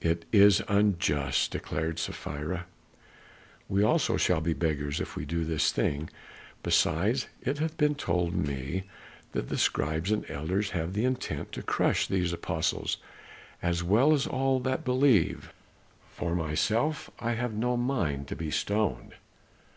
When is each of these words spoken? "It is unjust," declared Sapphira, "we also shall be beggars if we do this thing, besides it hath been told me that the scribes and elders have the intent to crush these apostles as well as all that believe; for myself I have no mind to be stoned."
"It 0.00 0.24
is 0.32 0.60
unjust," 0.66 1.52
declared 1.52 2.00
Sapphira, 2.00 2.66
"we 3.68 3.80
also 3.84 4.16
shall 4.16 4.40
be 4.40 4.54
beggars 4.54 5.00
if 5.00 5.14
we 5.14 5.24
do 5.24 5.44
this 5.44 5.70
thing, 5.70 6.10
besides 6.64 7.28
it 7.42 7.58
hath 7.58 7.76
been 7.76 7.94
told 7.94 8.34
me 8.34 8.82
that 9.30 9.48
the 9.48 9.56
scribes 9.56 10.10
and 10.10 10.28
elders 10.28 10.70
have 10.70 10.94
the 10.94 11.04
intent 11.04 11.52
to 11.52 11.62
crush 11.62 12.08
these 12.08 12.32
apostles 12.32 12.96
as 13.62 13.84
well 13.84 14.12
as 14.12 14.26
all 14.26 14.58
that 14.58 14.84
believe; 14.84 15.52
for 16.10 16.34
myself 16.34 17.08
I 17.20 17.34
have 17.34 17.54
no 17.54 17.76
mind 17.76 18.26
to 18.26 18.34
be 18.34 18.50
stoned." 18.50 19.14